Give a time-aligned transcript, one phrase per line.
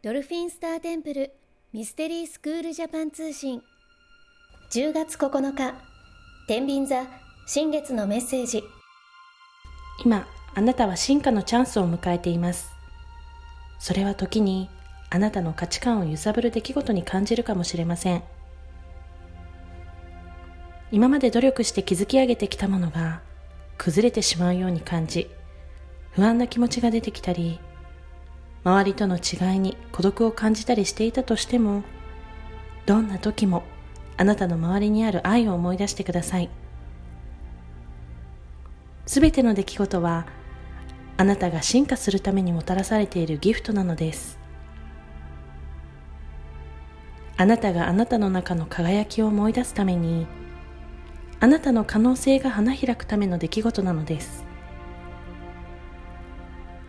[0.00, 1.32] ドルフィンスターテンプル
[1.72, 3.60] ミステリースクールジャパン通信。
[4.70, 5.74] 10月9日
[6.46, 7.04] 天秤座
[7.48, 8.62] 新月のメッセージ。
[10.04, 12.70] 今あなたは進化のチャンスを迎えています。
[13.80, 14.70] それは時に
[15.10, 18.22] あなたの価値観を揺さぶる出来事に感じるかもしれません。
[20.92, 23.20] 今まで努力して築き上げてきたものが
[23.78, 25.28] 崩れてしまうように感じ
[26.12, 27.58] 不安な気持ちが出てきたり
[28.64, 31.84] 周りとの違いに孤独を感じたりしていたとしても
[32.86, 33.62] どんな時も
[34.16, 36.50] あなたの周りにある愛を思い出してください。
[39.06, 40.26] すべての出来事は
[41.16, 44.38] あなたが進化するためにもたらされているギフトなのです。
[47.36, 50.26] あなたがあなたの中の輝きを思い出すために
[51.40, 54.44] あなたの可能性が花開くための出来事なのです。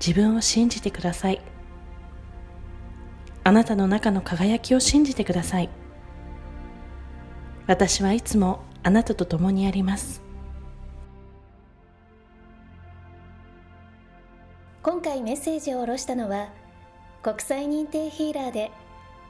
[0.06, 1.42] 自分を信じてください。
[3.44, 5.70] あなたの中の輝きを信じてください。
[7.68, 10.22] 私はいつもあなたと共にあります。
[14.82, 16.50] 今回メッセージを下ろしたのは
[17.22, 18.72] 国際認定ヒーラーで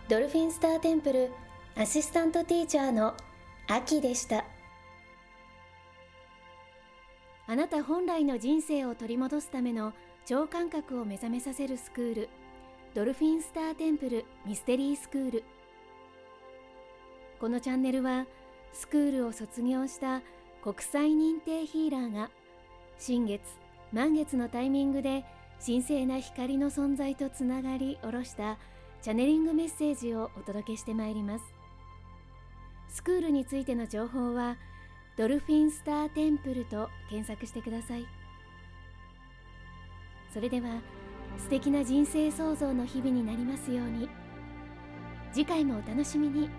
[0.08, 1.32] ドルフィンスターテンプル
[1.76, 3.16] アシスタントティーチャーの
[3.68, 4.46] アキでした。
[7.48, 9.94] あなた本来の人生を取り戻すための
[10.26, 12.30] 超感覚を目覚めさせるスクール。
[12.96, 15.44] ドルフィンスターテンプルミステリースクール。
[17.40, 18.26] このチャンネルは
[18.74, 20.24] スクールを卒業した
[20.64, 22.32] 国際認定ヒーラーが
[22.98, 23.42] 新月
[23.94, 25.24] 満月のタイミングで
[25.64, 28.58] 神聖な光の存在とつながり下ろした
[29.04, 31.46] チャネリングメッセージをお届けしてまいります。
[32.90, 34.58] スクールについての情報は
[35.16, 38.08] ドルフィンスターテンプルと検索してください。
[40.34, 40.82] それでは
[41.38, 44.10] 素敵な人生創造の日々になりますように
[45.32, 46.50] 次回もお楽しみに。